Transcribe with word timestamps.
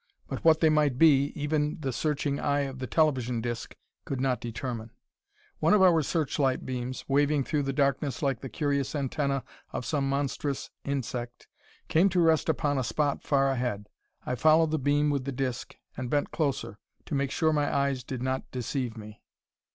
But 0.27 0.43
what 0.43 0.61
they 0.61 0.69
might 0.71 0.97
be, 0.97 1.25
even 1.35 1.77
the 1.79 1.93
searching 1.93 2.39
eye 2.39 2.61
of 2.61 2.79
the 2.79 2.87
television 2.87 3.39
disc 3.39 3.75
could 4.03 4.19
not 4.19 4.41
determine. 4.41 4.89
One 5.59 5.75
of 5.75 5.83
our 5.83 6.01
searchlight 6.01 6.65
beams, 6.65 7.05
waving 7.07 7.43
through 7.43 7.61
the 7.61 7.71
darkness 7.71 8.23
like 8.23 8.41
the 8.41 8.49
curious 8.49 8.95
antenna 8.95 9.43
of 9.71 9.85
some 9.85 10.09
monstrous 10.09 10.71
insect, 10.83 11.47
came 11.87 12.09
to 12.09 12.19
rest 12.19 12.49
upon 12.49 12.79
a 12.79 12.83
spot 12.83 13.21
far 13.21 13.51
ahead. 13.51 13.89
I 14.25 14.33
followed 14.33 14.71
the 14.71 14.79
beam 14.79 15.11
with 15.11 15.25
the 15.25 15.31
disc, 15.31 15.75
and 15.95 16.09
bent 16.09 16.31
closer, 16.31 16.79
to 17.05 17.13
make 17.13 17.29
sure 17.29 17.53
my 17.53 17.71
eyes 17.71 18.03
did 18.03 18.23
not 18.23 18.49
deceive 18.49 18.97
me. 18.97 19.21